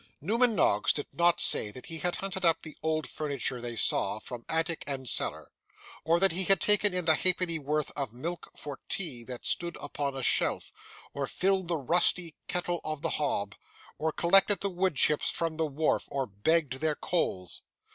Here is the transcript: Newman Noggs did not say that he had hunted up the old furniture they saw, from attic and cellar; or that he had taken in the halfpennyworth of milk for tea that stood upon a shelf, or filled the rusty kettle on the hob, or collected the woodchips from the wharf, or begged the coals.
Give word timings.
Newman 0.19 0.55
Noggs 0.55 0.93
did 0.93 1.05
not 1.13 1.39
say 1.39 1.69
that 1.69 1.85
he 1.85 1.99
had 1.99 2.15
hunted 2.15 2.43
up 2.43 2.63
the 2.63 2.75
old 2.81 3.07
furniture 3.07 3.61
they 3.61 3.75
saw, 3.75 4.17
from 4.17 4.43
attic 4.49 4.83
and 4.87 5.07
cellar; 5.07 5.51
or 6.03 6.19
that 6.19 6.31
he 6.31 6.45
had 6.45 6.59
taken 6.59 6.91
in 6.91 7.05
the 7.05 7.13
halfpennyworth 7.13 7.91
of 7.95 8.11
milk 8.11 8.49
for 8.57 8.79
tea 8.89 9.23
that 9.23 9.45
stood 9.45 9.77
upon 9.79 10.15
a 10.15 10.23
shelf, 10.23 10.73
or 11.13 11.27
filled 11.27 11.67
the 11.67 11.77
rusty 11.77 12.33
kettle 12.47 12.81
on 12.83 13.01
the 13.01 13.09
hob, 13.21 13.53
or 13.99 14.11
collected 14.11 14.61
the 14.61 14.71
woodchips 14.71 15.29
from 15.29 15.57
the 15.57 15.67
wharf, 15.67 16.05
or 16.07 16.25
begged 16.25 16.79
the 16.79 16.95
coals. 16.95 17.61